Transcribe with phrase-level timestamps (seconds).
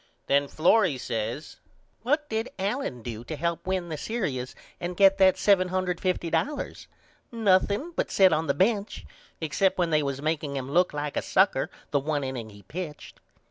[0.25, 1.57] Then Florrie says
[2.01, 6.87] What did Allen do to help win the serious and get that $750.00?
[7.31, 9.05] Nothing but set on the bench
[9.39, 13.19] except when they was makeing him look like a sucker the 1 inning he pitched.